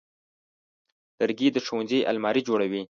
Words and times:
لرګی 1.19 1.47
د 1.51 1.57
ښوونځي 1.65 1.99
المارۍ 2.11 2.41
جوړوي. 2.47 2.79